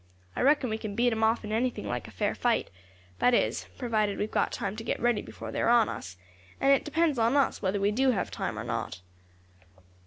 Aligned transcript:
I 0.35 0.41
reckon 0.41 0.71
we 0.71 0.79
can 0.79 0.95
beat 0.95 1.11
them 1.11 1.23
off 1.23 1.43
in 1.43 1.51
anything 1.51 1.85
like 1.87 2.07
a 2.07 2.09
fair 2.09 2.33
fight 2.33 2.71
that 3.19 3.35
is, 3.35 3.67
provided 3.77 4.17
we 4.17 4.23
have 4.23 4.31
got 4.31 4.51
time 4.51 4.75
to 4.77 4.83
get 4.83 4.99
ready 4.99 5.21
before 5.21 5.51
they 5.51 5.61
are 5.61 5.69
on 5.69 5.89
us, 5.89 6.17
and 6.59 6.71
it 6.71 6.83
depends 6.83 7.19
on 7.19 7.35
us 7.37 7.61
whether 7.61 7.79
we 7.79 7.91
do 7.91 8.09
have 8.09 8.31
time 8.31 8.57
or 8.57 8.63
not." 8.63 9.01